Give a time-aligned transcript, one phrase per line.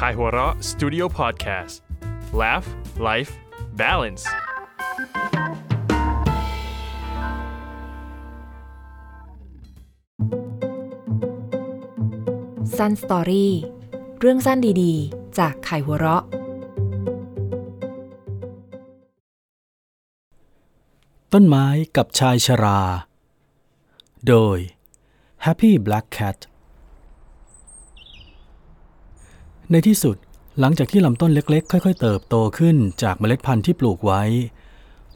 [0.00, 1.74] Kaihura Studio Podcast
[2.40, 2.66] Laugh
[3.08, 3.32] Life
[3.80, 4.24] Balance
[12.76, 13.48] Sun Story
[14.20, 16.24] เรื่องสั้นดีๆ จากไข่หัวเราะ
[21.32, 21.66] ต้นไม้
[21.96, 22.80] กับชายชรา
[24.28, 24.58] โดย
[25.44, 26.38] Happy Black Cat
[29.72, 30.16] ในที่สุด
[30.60, 34.22] หลังจากที่ลำต้นเล็กๆ ค่อย ๆ เติบโตขึ้นจากเมล็ดพันธุ์ที่ปลูกไว้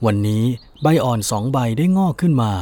[0.07, 0.45] วันนี้
[0.83, 2.53] ใบอ่อนสองใบได้งอกขึ้นมา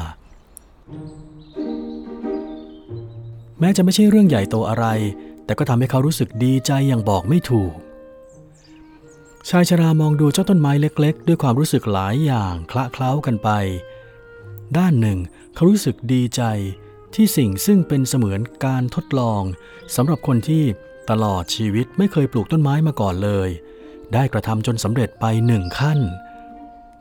[3.60, 4.86] แม้จะไม่ใช่เรื่องใหญ่โตอะไร
[5.44, 7.72] แต่ก็ทำให้เขารู้สึกดีใจอย่างบอกไม่ถูก
[9.48, 13.50] ชายชรามองดูเจ้าต้นไม้เล็ก ๆ ด้วยความรู้สึกหลายอย่างคละเคล้ากันไป
[14.78, 15.18] ด้านหนึ่ง
[15.54, 16.42] เขารู้สึกดีใจ
[17.14, 19.42] ที่สิ่งซึ่งเป็นเสมือนการทดลอง
[19.96, 20.64] สำหรับคนที่
[21.10, 23.48] ตลอดชีวิตไม่เคยปลูกต้นไม้มาก่อนเลย
[24.14, 25.98] ได้กระทำจนสำเร็จไปหนึ่งขั้น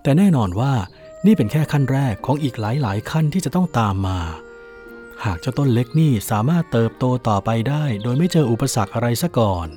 [0.02, 0.74] แต่แน่นอนว่า
[1.26, 4.20] นี่เป็นแค่ขั้นแรกของอีกหลายๆ ขั้นที่จะต้องตามมา
[5.24, 9.68] หากเจ้าต้นเล็กนี่สามารถเติบโตต่อไปได้ โดยไม่เจออุปสรรคอะไรซะก่อน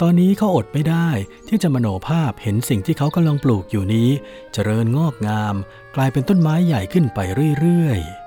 [0.00, 1.08] ตอนนี้เขาอดไม่ได้
[1.48, 4.10] ที่จะมโนภาพเห็นสิ่งที่เขากำลังปลูกอยู่นี้
[4.52, 5.54] เจริญงอกงาม
[5.96, 7.18] กลายเป็นต้นไม้ใหญ่ขึ้นไป
[7.60, 8.21] เรื่อยๆ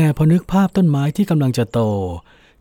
[0.00, 1.80] แต่พอนึกภาพต้นไม้ที่กำลังจะโต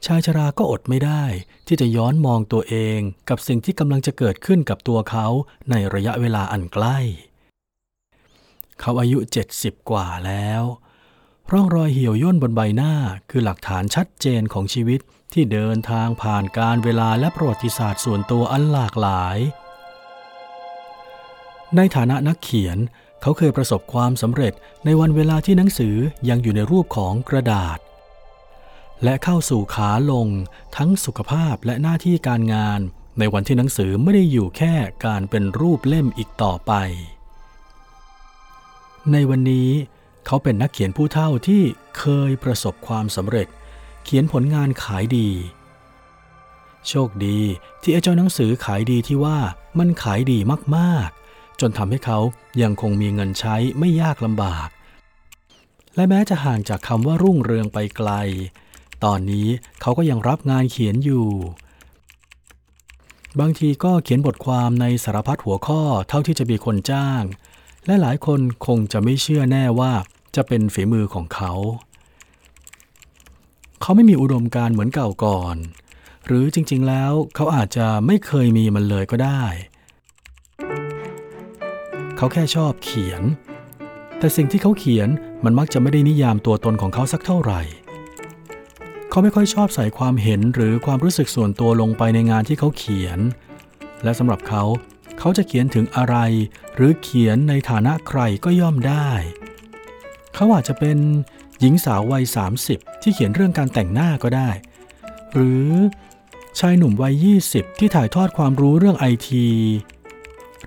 [0.06, 1.24] ชายชราก็อดไม่ได้
[1.68, 3.00] ที่จะย้อนมองตัวเอง
[3.30, 5.28] กับสิ่งที่กำลังจะเกิดขึ้นกับตัวเขา
[5.70, 6.98] ในระยะเวลาอันใกล้
[8.80, 9.18] เขาอายุ
[9.54, 10.64] 70กว่าแล้ว
[11.52, 12.94] ร่องรอยเหี่ยวย่นบนใบหน้า
[13.30, 15.00] คือหลักฐานชัดเจนของชีวิต
[15.34, 19.38] ที่เดินทางผ่านการเวลาและประวัติศาสตร์ส่วนตัวอันหลากหลาย
[21.76, 22.78] ในฐานะนักเขียน
[23.22, 24.54] เขาเคยประสบความสำเร็จ
[24.86, 25.96] ในวันเวลาที่หนังสือ
[26.30, 27.78] ยังอยู่ในรูปของกระดาษ
[29.04, 30.28] และเข้าสู่ขาลง
[30.78, 32.80] ทั้งสุขภาพและหน้าที่การงาน
[33.20, 34.74] ในวันที่หนังสือไม่ได้อยู่แค่
[35.06, 36.74] การเป็นรูปเล่มอีกต่อไป
[39.12, 39.70] ในวันนี้
[40.26, 41.64] เขาเป็นนักเขียนผู้เฒ่าที่
[42.00, 43.48] เคยประสบความสำเร็จ
[44.04, 45.30] เขียนผลงานขายดี
[46.88, 47.40] โชคดี
[47.82, 49.38] ที่ไอ้เจ้าหนังสือขายดีที่ว่า
[49.80, 50.40] มันขายดี
[50.78, 51.27] มากๆ
[51.62, 52.20] จนทำให้เขา
[52.62, 54.68] ยังคงมีเงินใช้ไม่ยากลำบาก
[55.96, 58.12] และแม้จะห่างจากคำว่ารุ่งเรืองไปไกล
[59.04, 59.48] ตอนนี้
[59.82, 61.28] เขาก็ยังรับงานเขียนอยู่
[63.40, 67.24] บางทีก็เขียนบทความในสารพัดหัวข้อเท่าที่จะมีคนจ้าง
[67.86, 69.94] และหลายคนคงจะไม่เชื่อแน่ว่า
[70.36, 71.52] จะเป็นฝีมือของเขา
[73.82, 75.58] เขาไม่มีอุดมการเหมือนเก่าก่อน
[76.26, 79.44] หรือจริงๆแล้วเขาอาจจะไม่เคยมีมันเลยก็ได้
[82.18, 83.22] เขาแค่ชอบเขียน
[84.20, 85.10] แต่สิ่งที่เขาเขียน
[85.44, 87.62] มันมักจะไม่ได้นิยามตัวตนของเขาสักเท่าไหร่
[89.10, 93.20] เขาไม่ค่อยชอบใส่ความเห็นหรือความรู้สึกส่วนตัวลงไปในงานที่เขาเขียน
[94.04, 94.64] และสำหรับเขา
[95.20, 96.16] เขาจะเขียนถึงอะไร
[96.76, 99.10] หรือเขียนในฐานะใครก็ย่อมได้
[100.36, 100.98] เขาอาจจะเป็น
[101.60, 102.24] หญิงสาววัย
[102.64, 104.50] 30 ที่เขียนเรื่องการแต่งหน้าก็ได้
[105.34, 105.68] หรือ
[106.60, 109.46] ชายหนุ่มวัย 20 ที่ถ่ายทอดความรู้เรื่องไอที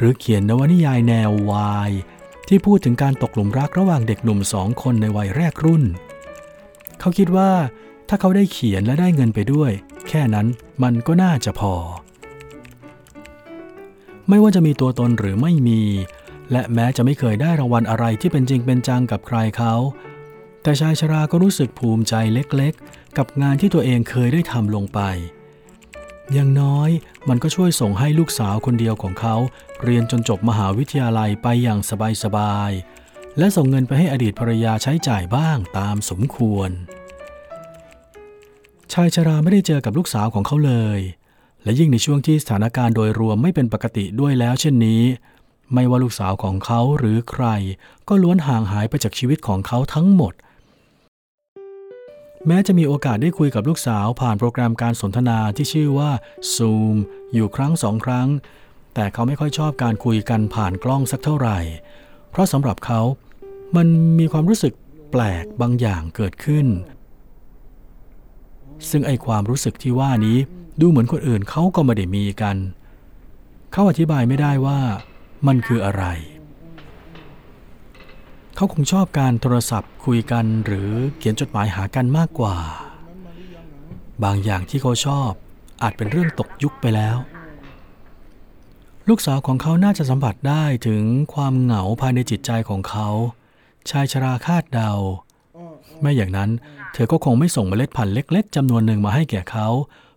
[0.00, 1.90] หรือเขียนนวนิยายแนววาย
[2.48, 5.84] ที่พูดถึงการตกหลุมรักระหว่างเด็กหนุ่มสองคนในวัยแรกรุ่น
[7.00, 7.50] เขาคิดว่า
[8.08, 9.70] ถ้าเขาได้เขียนและได้เงินไปด้วย
[10.08, 10.46] แค่นั้น
[10.82, 11.74] มันก็น่าจะพอ
[14.28, 15.82] ไม่ว่าจะมีตัวตนหรือไม่มี
[16.52, 19.74] และแม้จะไม่เคยได้รางวัลอะไรที่เป็นจริงเป็นจังกับใครเขา
[20.62, 25.00] แต่ชายชราก็รู้สึกภูมิใจเล็กๆ กับงานที่ตัวเองเคยได้ทำลงไป
[26.32, 26.90] อย่างน้อย
[27.28, 29.36] มันก็ช่วยส่งให้ลูกสาวคนเดียวของเขา
[29.84, 31.80] เรียนจนจบมหาวิทยาลัยไปอย่าง
[32.24, 36.70] สบายๆ และส่งเงินไปให้อดีตภรรยาใช้จ่ายบ้างตามสมควร
[38.92, 41.00] ชายชราไม่ได้เจอกับลูกสาวของเขาเลย
[41.64, 45.02] และยิ่งในช่วงที่สถานการณ์โดยรวมไม่เป็นปกติด้วยแล้ว เช่นนี้
[45.74, 47.46] ไม่ว่าลูกสาวของเขาหรือใคร
[48.08, 50.32] ก็ล้วนห่างหายไปจากชีวิตของเขาทั้งหมด
[52.46, 56.10] แม้จะมีโอกาสได้คุยกับลูกสาวผ่านโปรแกรมการสนทนาที่ชื่อว่า
[56.54, 56.96] Zoom
[57.34, 58.28] อยู่ครั้งสองครั้ง
[58.94, 61.58] แต่เขาไม่ค่อยชอบการคุยกันผ่านกล้องสักเท่าไหร่
[62.30, 63.00] เพราะสำหรับเขา
[63.76, 63.86] มัน
[64.18, 64.72] มีความรู้สึก
[65.10, 66.66] แปลกบางอย่างเกิดขึ้น
[68.90, 70.38] ซึ่งไอความรู้สึกที่ว่านี้
[70.80, 72.56] ดูเหมือนคนอื่นเขาก็ไม่ได้มีกัน
[73.72, 74.80] เขาอธิบายไม่ได้ว่า
[75.46, 76.04] มันคืออะไร
[78.56, 82.56] เขาคงชอบการโทรศัพท์คุยกันหรือเขียนจดหมายหากันมากกว่า
[84.24, 85.30] บางอย่างที่เขาชอบ
[85.82, 87.16] อาจเป็นเรื่องตกยุคไปแล้ว
[89.08, 91.02] ลูกสาวของเขาน่าจะสัมผัสได้ถึง
[91.34, 93.08] ความเหงาภายในจิตใจของเขา
[93.90, 94.92] ชายชราคาดเดา
[96.00, 96.50] ไม่อย่างนั้น
[96.92, 99.68] เธอก็คงไม่ส่งเมล็ดพันธุ์เล็ก ๆจำนวนหนึ่งมาให้แก่เขา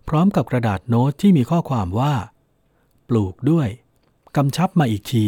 [0.07, 2.13] พร้อมกับกระดาษโน้ตที่มีข้อความว่า
[3.09, 3.67] ปลูกด้วย
[4.35, 5.27] กำชับมาอีกที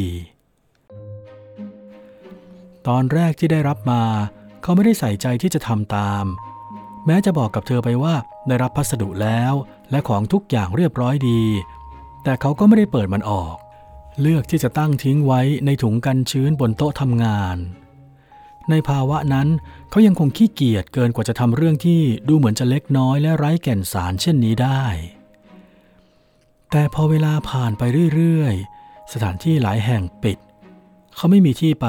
[2.88, 4.04] ตอนแรกที่ได้รับมา
[4.62, 6.26] เขาไม่ได้ใส่ใจที่จะทำตาม
[7.06, 8.16] แม้จะบอกกับเธอไปว่า
[8.48, 9.54] ได้รับพัสดุแล้ว
[9.92, 11.44] และของทุกอย่างเรียบร้อยดี
[12.24, 13.56] แต่เขาก็ไม่ได้เปิดมันออก
[14.22, 17.58] เลือกที่จะตั้งทิ้งไว้ในถุงกันชื้นบนโต๊ะทำงาน
[18.70, 19.48] ในภาวะนั้น
[19.90, 24.84] เขายังคงขี้เกียจเกินกว่าจะทำเรื่องที่ดูเหมือนจะเล็กน้อยและไร้แก่นสารเช่นนี้ได้
[26.72, 27.84] แต่พอเวลาผ่านไป
[28.16, 30.38] เรื่อยๆ สถานที่หลายแห่งปิด
[31.16, 31.88] เขาไม่มีที่ไป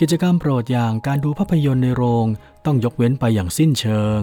[0.00, 2.26] กิจกรรมโปรดอย่างการดูภาพยนตร์ในโรง
[2.64, 4.20] ต้องยกเว้นไปอย่างสิ้นเชิง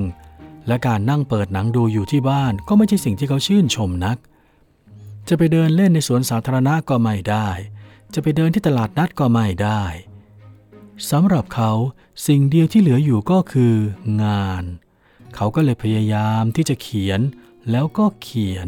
[0.68, 4.18] และการนั่งเปิดหนังดูอยู่ที่บ้านก็ไม่ใช่สิ่งที่เขาชื่นชมนัก
[5.28, 7.50] จะไปเดินเล่นในสวนสาธารณะก็ไม่ได้
[8.14, 9.84] จะไปเดินที่ตลาดนัดก็ไม่ได้
[11.12, 11.72] สำหรับเขา
[12.28, 13.76] สิ่งเดียวที่เหลืออยู่ก็คือ
[14.24, 14.64] งาน
[15.36, 17.22] เขาก็เลยพยายามที่จะเขียน
[17.72, 18.68] แล้วก็เขียน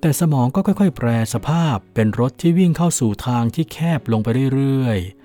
[0.00, 5.23] แต่สมองก็ค่อย ๆ แปรสภาพเป็นรถที่วิ่งเข้าสู่ทางที่แคบลงไปเรื่อยๆ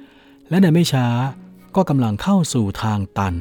[0.49, 1.07] และในไม่ช้า
[1.75, 3.35] ก็กำลังเข้าสู่ทางตัน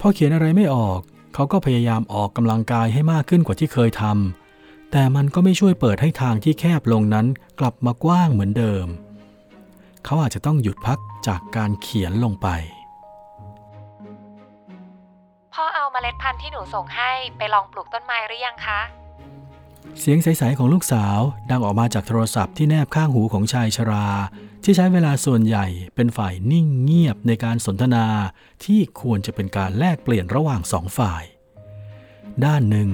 [0.00, 1.00] พอเขียนอะไรไม่ออก
[1.34, 7.26] เขาก็พยายามออกกำลังกายให้มากขึ้นกว่าที่เคยทำแต่มันก็ไม่ช่วยเปิดให้ทางที่แคบลงนั้น
[7.60, 8.86] กลับมากว้างเหมือนเดิม
[10.04, 12.48] เขาอาจจะต้องหยุดพักจากการเขียนลงไป
[15.54, 18.80] พ่อเอาเมล็ดพันธุ์ที่หนูส่งให้ไปลองปลูกต้นไม้หรือยังคะ
[20.00, 21.18] เสียงใสๆของลูกสาว
[21.50, 24.06] ดังออกมาจากโทรศัพท์ที่แนบข้างหูของชายชรา
[24.64, 28.06] ที่ใช้เวลาส่วนใหญ่เป็นฝ่ายนิ่งเงียบในการสนทนา
[28.64, 31.22] ที่ควรจะเป็นการแลกเปลี่ยนระหว่างสองฝ่าย
[32.44, 32.88] ด้านหนึ่ง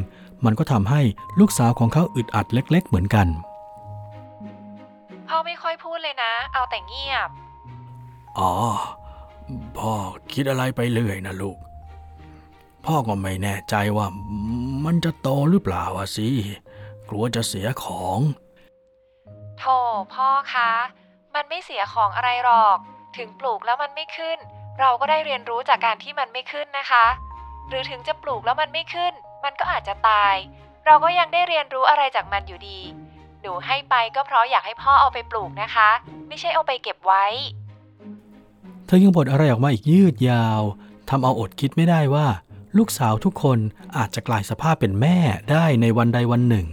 [0.44, 1.00] มันก็ทำให้
[1.40, 3.28] ลูกสาวของเขาอึดอัดเล็ก ๆ เหมือนกัน
[5.28, 7.28] พ่อไม่ค่อยพูดเลยนะ เอาแต่เงียบ
[8.38, 8.52] อ๋อ
[9.78, 9.94] พ่อ
[10.32, 11.58] คิดอะไรไปเรื่อยนะลูก
[12.86, 14.06] พ่อก็ไม่แน่ใจว่า
[14.84, 16.28] มันจะโตหรือเปล่าอะสิ
[17.14, 18.18] กลัวจะเสียของ
[19.58, 19.64] โถ
[20.14, 20.72] พ่อคะ
[21.34, 22.78] มันไม่เสียของอะไรหรอก
[23.16, 24.38] ถึงปลูกแล้วมันไม่ขึ้น
[24.80, 27.06] เราก็ได้เรียนรู้จากการที่มันไม่ขึ้นนะคะ
[27.68, 29.12] หรือถึงจะปลูกแล้วมันไม่ขึ้น
[29.44, 30.34] มันก็อาจจะตาย
[30.86, 32.80] เราก็ยังได้เรียนรู้อะไรจากมันอยู่ดี
[33.40, 35.90] หนูให้ไปก็เพราะอยากให้พ่อเอาไปปลูกนะคะ
[36.28, 37.24] ไม่ใช่เอาไปเก็บไว้
[38.86, 40.62] เธอยังบ่นอะไรออกมาอีกยืดยาว
[41.08, 42.26] ทำเอาอดคิดไม่ได้ว่า
[42.78, 43.58] ลูกสาวทุกคน
[43.96, 45.16] อาจจะกลายสภาพเป็นแม่
[45.50, 46.68] ได้ในวันใดวันหนึ่ง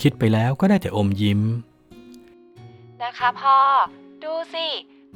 [0.00, 1.40] คิดไปแล้วก็ได้แต่อมยิ้ม
[3.02, 3.58] นะคะพ่อ
[4.24, 4.66] ดูสิ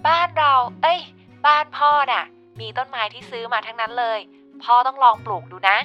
[0.06, 1.00] บ้านเรา เอ้ย
[1.46, 2.24] บ้านพ่อน่ะ
[2.60, 4.18] มีต้นไม้ที่ซื้อมาทั้งนั้นเลย
[4.62, 5.78] พ่อต้องลองปลูกดูนะ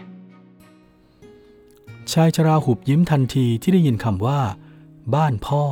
[2.11, 4.39] ชายชราหุบยิ้มทันทีที่ได้ยินคำว่า
[5.15, 5.63] บ้านพ่อ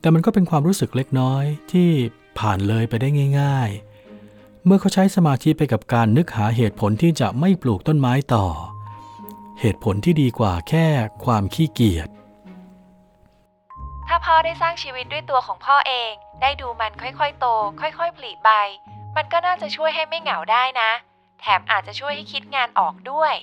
[0.00, 1.90] แต่มันก็เป็นความรู้สึกเล็กน้อยที่
[2.38, 3.08] ผ่านเลยไปได้
[3.40, 3.70] ง่าย
[4.16, 8.46] ๆ เมื่อเขาใช้สมาธิไปกับการนึกหาเหตุผลที่จะไม่ปลูกต้นไม้ต่อ
[9.60, 10.86] เหตุผลที่ดีกว่าแค่
[11.24, 12.08] ความขี้เกียจ
[14.08, 16.12] ถ้าพ่อได้สร้างชีวิตด้วยตัวของพ่อเอง
[16.42, 17.46] ได้ดูมันค่อยๆ โต
[17.80, 18.50] ค่อยๆ ผลิใบ
[19.16, 20.90] มันก็น่าจะช่วยให้ไม่เหงาได้นะ
[21.40, 23.34] แถมอาจจะช่วยให้คิดงานออกด้วย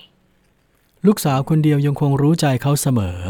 [1.06, 3.20] ลูกสาวคนเดียวยังคงรู้ใจเขาเสมอ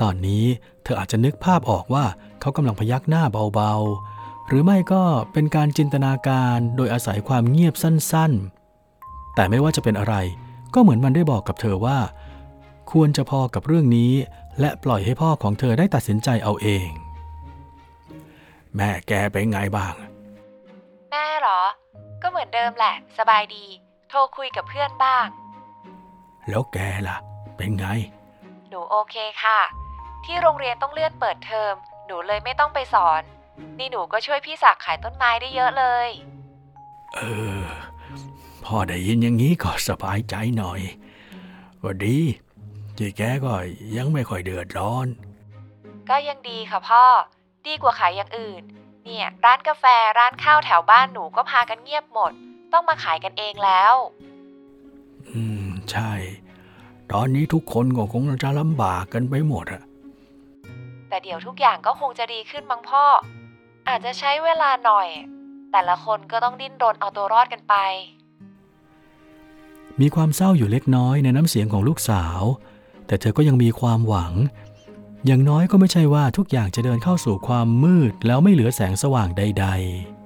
[0.00, 0.44] ตอนนี้
[0.82, 2.04] เธออาจจะนึกภาพออกว่า
[2.40, 3.22] เขากำลังพยักหน้า
[3.54, 10.14] เบาๆ หรือไม่ก็เป็นการจินตนาการโดยอาศัยความเงียบสั้นๆ แต่ไม่ว่าจะเป็นอะไร
[10.74, 11.98] ก็เหมือนมันได้บอกกับเธอว่า
[12.92, 14.12] ควรจะพอกับเรื่องนี้
[14.60, 16.88] และปล่อยให้พ่อของเธอได้ตัดสินใจเอาเอง
[18.76, 19.94] แม่แกเป็นไงบ้าง
[21.10, 21.60] แม่เหรอ
[22.22, 23.64] ก็เหมือนเดิมแหละ สบายดี
[24.08, 25.26] โทรคุยกับเพื่อนบ้าง
[26.48, 27.16] แล้วแกล่ะ
[27.56, 27.86] เป็นไง
[28.68, 29.60] หนูโอเคค่ะ
[30.24, 31.74] ที่โรงเรียนต้องเลื่อนเปิดเทอม
[32.06, 33.22] หนูเลยไม่ต้องไปสอน
[33.78, 36.08] นี่หนูก็ช่วยพี่ศักดิ์ขายต้นไม้ได้เยอะเลย
[37.14, 37.20] เอ
[37.60, 37.64] อ
[38.64, 40.80] พ่อได้ยินอย่างนี้ก็สบายใจหน่อย
[41.82, 42.18] ก็ดี
[42.96, 43.54] ที่แกก็
[43.96, 45.06] ยังไม่ค่อยเดือดร้อน
[46.08, 47.04] ก็ยังดีค่ะพ่อ
[47.66, 48.62] ดีกว่าขายอย่างอื่น
[49.04, 49.84] เนี่ย ร้านกาแฟ
[50.18, 52.32] ร้านข้าวแถวบ้านหนูก็พากันเงียบหมด
[52.72, 53.94] ต้องมาขายกันเองแล้ว
[55.30, 56.12] อืม ใช่
[57.12, 59.82] ตอนนี้ทุกคนก็คงจะลำบากกันไปหมดอะ
[61.08, 63.04] แต่เดี๋ยวทุกอย่างก็คงจะดีขึ้นมั้งพ่อ
[63.88, 65.08] อาจจะใช้เวลาหน่อย
[65.72, 67.74] แต่ละคนก็ต้องดิ้นรนเอาตัวรอดกันไป
[70.00, 72.42] มีความเศร้าอยู่เล็กน้อยในน้ำเสียงของลูกสาว
[73.06, 74.32] แต่เธอก็ยังมีความหวัง
[75.26, 80.20] อย่างน้อยก็ไม่ใช่ว่าทุกอย่างจะเดินเข้าสู่ความมืดแล้วไม่เหลือแสงสว่างใด ๆ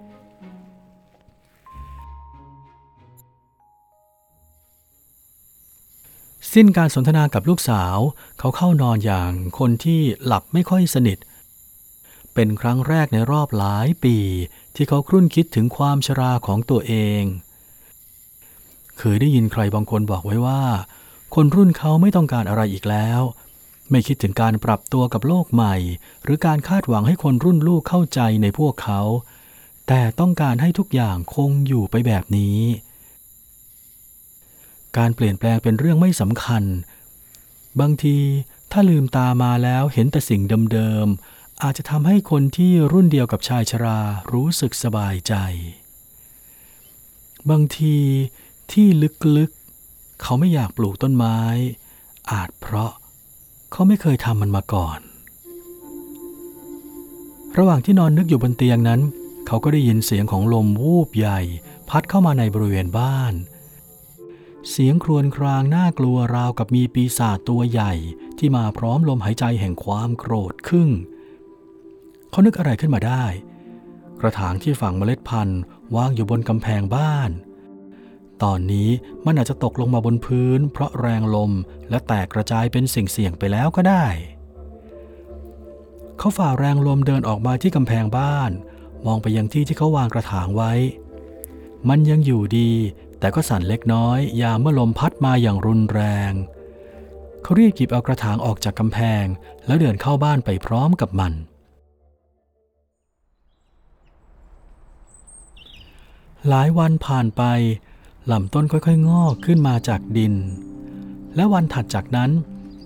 [6.52, 7.96] สิ้นการสนทนากับลูกสาว
[8.38, 11.18] เขาเข้านอนอย่างคนที่หลับไม่ค่อยสนิท
[12.34, 14.16] เป็นครั้งแรกในรอบหลายปี
[14.74, 17.22] ที่เขาครุ่นคิดถึงความชราของตัวเอง
[18.98, 20.62] เคยได้ยินใครบางคนบอกไว้ว่า
[21.34, 23.20] คนรุ่นเขาไม่ต้องการอะไรอีกแล้ว
[23.90, 25.76] ไม่คิดถึงการปรับตัวกับโลกใหม่
[26.24, 29.00] หรือการคาดหวังให้คนรุ่นลูกเข้าใจในพวกเขา
[29.88, 32.58] แต่ต้องการให้ทุกอย่างคงอยู่ไปแบบนี้
[34.96, 36.64] การเปลี่ยนแปลงเป็นเรื่องไม่สำคัญ
[37.80, 38.18] บางที
[38.72, 44.00] ถ้าลืมตามาแล้วเห็นแต่สิ่งเดิมๆอาจจะทำให้คนที่รุ่นเดียวกับชายชรา
[44.32, 45.34] รู้สึกสบายใจ
[47.50, 47.96] บางที
[48.72, 48.86] ที่
[49.36, 51.38] ลึกๆ เขาไม่อยากปลูกต้นไม้
[52.30, 52.92] อาจเพราะ
[53.72, 54.98] เขาไม่เคยทำมันมาก่อน
[57.58, 59.00] ระหว่างที่นอนนึกอยู่บนเตียงนั้น
[59.46, 61.40] เขาก็ได้ยินเสียงของลมวูบใหญ่
[61.88, 63.34] พัดเข้ามาในบริเวณบ้าน
[64.70, 67.92] เสียงครวญครางน่ากลัวราวกับมีปีศาจตัวใหญ่
[68.38, 70.88] ที่มาพร้อมลมหายใจแห่งความโกรธขึ้น
[72.30, 73.24] เขานึกอะไรขึ้นมาได้
[74.20, 75.60] กระถางที่ฝังเมล็ดพันธุ์
[75.96, 77.30] วางอยู่บนกำแพงบ้าน
[78.42, 78.88] ตอนนี้
[79.26, 81.52] มันอาจจะตกลงมาบนพื้น เพราะแรงลม
[81.90, 84.06] และแตกกระจายเป็นสิ่งเสี่ยงไปแล้วก็ได้
[86.18, 88.50] เขาฝ่าแรงลมเดินออกมาที่กำแพงบ้าน
[89.06, 90.72] มองไปยังที่ที่เขาวางกระถางไว้
[91.88, 92.70] มันยังอยู่ดี
[93.18, 96.32] แต่ก็สั่นเล็กน้อย ยามเมื่อลมพัดมาอย่างรุนแรง
[97.42, 99.24] เขารีบหยิบเอากระถางออกจากกำแพง
[99.66, 101.32] แล้วเดินเข้าบ้านไปพร้อมกับมัน
[106.48, 107.42] หลายวันผ่านไป
[108.32, 110.34] ลำต้นค่อยๆ งอกขึ้นมาจากดิน
[111.36, 112.30] และวันถัดจากนั้น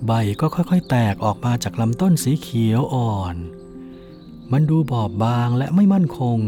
[0.07, 3.37] ใบก็ค่อยๆ แตกออกมาจากลำต้นสีเขียวอ่อน
[4.53, 6.39] มันดูบอบบางและไม่มั่นคง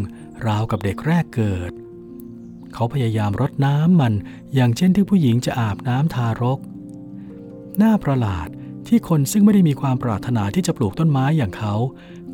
[0.46, 1.72] ราวกับเด็กแรกเกิด
[2.74, 4.12] เขาพยายามรดน้ำมัน
[4.54, 6.58] อย่างเช่นที่ผู้หญิงจะอาบน้ำทารก
[7.82, 8.48] น่าประหลาด
[8.86, 11.74] ที่คนซึ่งไม่ได้มีความปรารถนาที่จะปลูกต้นไม้อย่างเขา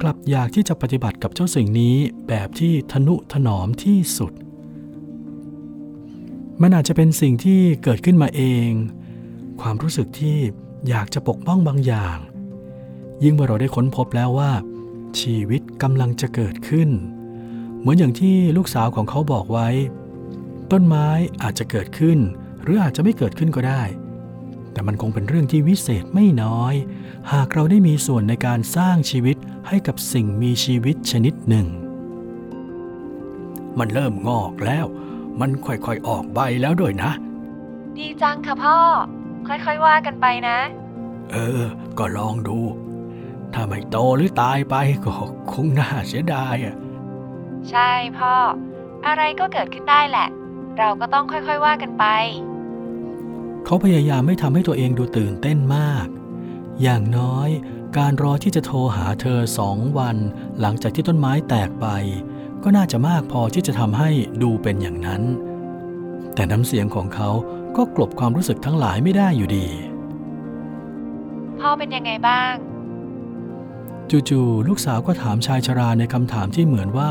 [0.00, 1.96] กลับอยากที่จะปฏิบัติกับเจ้าสิ่งนี้
[2.28, 4.32] แบบที่ทนุถนอมที่สุด
[6.62, 8.70] มันอาจจะเป็นสิ่งที่เกิดขึ้นมาเอง
[9.60, 10.38] ความรู้สึกที่
[10.88, 12.18] อยากจะปกป้องบางอย่าง
[13.22, 14.52] ยิ่งเมื่อเราได้ค้นพบแล้วว่า
[15.20, 16.90] ชีวิตกำลังจะเกิดขึ้น
[17.78, 19.68] เหมือนอย่างที่ลูกสาวของเขาบอกไว้
[20.72, 21.08] ต้นไม้
[21.42, 22.18] อาจจะเกิดขึ้น
[22.62, 23.82] หรืออาจจะไม่เกิดขึ้นก็ได้
[24.72, 26.74] แต่มันคงเป็นเรื่องที่วิเศษไม่น้อย
[27.32, 29.36] หากเราได้มีส่วนในการสร้างชีวิต
[29.68, 31.66] ให้กับสิ่งมีชีวิตชนิดหนึ่ง
[33.78, 34.86] มันเริ่มงอกแล้ว
[35.40, 37.10] มันค่อยๆออกใบแล้วด้วยนะ
[37.96, 38.78] ดีจังค่ะพ่อ
[39.48, 40.58] ค่อยๆว่ากันไปนะ
[41.30, 41.62] เออ
[41.98, 42.58] ก็ลองดู
[43.54, 44.74] ถ้าไม่โตหรือตายไป
[45.04, 45.12] ก็
[45.52, 46.74] คงน่าเสียดายอะ
[47.70, 48.34] ใช่พ่อ
[49.06, 50.28] อะไรก็เกิดขึ้นได้แหละ
[50.78, 52.04] เราก็ต้องค่อยๆว่ากันไป
[53.64, 56.06] เขาพยายามไม่ทำให้ตัวเองดูตื่นเต้นมาก
[56.82, 57.48] อย่างน้อย
[57.98, 60.16] การรอที่จะโทรหาเธอสองวัน
[60.60, 61.86] หลังจากที่ต้นไม้แตกไป
[62.68, 64.10] ก็น่าจะมากพอที่จะทำให้
[64.42, 65.22] ดูเป็นอย่างนั้น
[66.34, 67.30] แต่น้ำเสียงของเขา
[67.76, 69.68] ก็กลบความรู้สึกทั้งหลายไม่ได้อยู่ดี
[71.60, 72.54] พ่อเป็นยังไงบ้าง
[74.10, 77.10] จู่ๆลูกสาวก็ถามชายชราในคำถามที่เหมือนว่า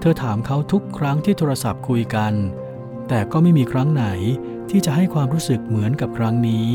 [0.00, 2.32] เธอถามเขาทุกครั้งที่โทรศัพท์คุยกัน
[3.08, 4.06] แต่ก็ไม่มีครั้งไหน
[4.70, 6.68] ที่จะให้ความรู้สึกเหมือนกับครั้งนี้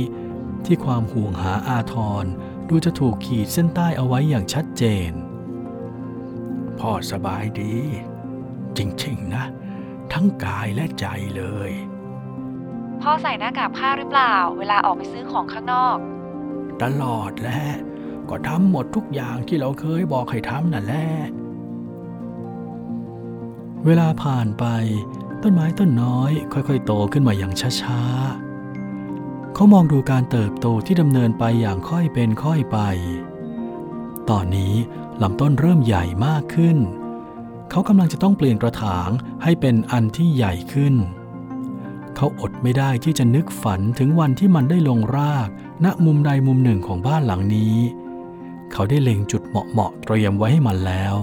[0.66, 2.26] ที่ความห่วงหาอาทร
[2.70, 5.12] ดูจะถูกขีดเส้นใต้เอาไว้อย่างชัดเจน
[6.80, 7.76] พ่อสบายดี
[8.78, 9.46] จริงๆนะ
[10.14, 11.72] ทั้งกายและใจเลย
[13.02, 15.98] พ่อใส่หน้ากากผ้าหรือเปล่า เวลาออกไปซื้อของข้างนอก
[16.82, 17.64] ตลอดแหละ
[18.30, 21.08] ก็ทำหมดทุกอย่างที่เราเคยบอกให้ทำนั่นแหละ
[23.86, 24.66] เวลาผ่านไป
[25.44, 32.80] ต้นไม้ต้นน้อย ค่อยๆ โตขึ้นมาอย่างช้าๆ เขามองดูการเติบโตที่ดำเนินไปอย่างค่อยเป็นค่อยไป
[34.30, 34.74] ตอนนี้
[35.22, 36.78] ลำต้นเริ่มใหญ่มากขึ้น
[37.72, 39.10] เขากำลังจะต้องเปลี่ยนกระถาง
[39.44, 40.96] ให้เป็นอันที่ใหญ่ขึ้น
[42.16, 45.50] เขาอดไม่ได้ที่จะนึกฝันถึงวันที่มันได้ลงราก
[45.86, 47.78] ณมุมใดมุมหนึ่งของบ้านหลังนี้
[48.72, 51.16] เขาได้เล็งจุดเหมาะๆเตรียมไว้ให้มันแล้ว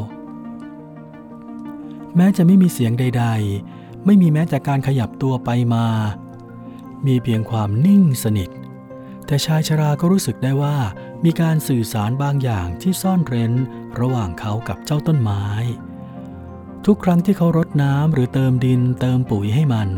[2.17, 3.25] แม้จะไม่มีเสียงใด
[3.67, 5.87] ๆ ไม่มีแม้แต่การขยับตัวไปมา
[7.07, 8.51] มีเพียงความนิ่งสนิท
[9.27, 10.77] แต่ชายชราก็รู้สึกได้ว่า
[11.25, 13.53] มีการสื่อสารบางอย่างที่ซ่อนเร้น
[14.01, 15.45] ระหว่างเขากับเจ้าต้นไม้
[16.87, 19.89] ทุกครั้งที่เขารดน้ำหรือเติมดินเติมปุ๋ยให้มัน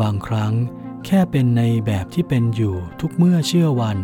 [0.00, 0.52] บางครั้ง
[1.06, 3.98] แค่เป็นในแบบที่เป็นอยู่ทุกเมื่อเชื่อวัน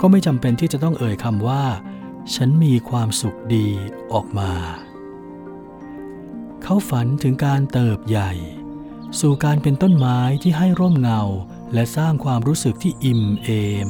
[0.00, 1.64] ก็ไม่จำเป็นที่จะต้องเอ่ยคำว่า
[2.34, 3.68] ฉันมีความสุขดี
[4.12, 4.52] ออกมา
[6.62, 8.32] เขาฝันถึงการเติบใหญ่
[9.20, 11.22] สู่การเป็นต้นไม้ที่ให้ร่มเงา
[11.74, 13.48] และสร้างความรู้สึกที่อิ่มเอ
[13.86, 13.88] ม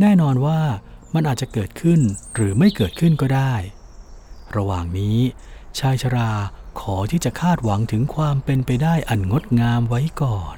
[0.00, 0.60] แน่นอนว่า
[1.14, 2.00] มันอาจจะเกิดขึ้น
[2.34, 3.54] หรือไม่เกิดขึ้นก็ได้
[4.56, 5.18] ระหว่างนี้
[5.80, 6.30] ชายชรา
[6.80, 10.56] ขอที่จะคาดหวังถึงความเป็นไปได้อันงดงามไว้ก่อน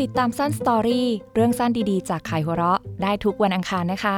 [0.00, 4.16] ติดตามสั้นสตอรี่เรื่องสั้นดีๆ จากขายหัวเราะได้ทุกวันอังคารนะคะ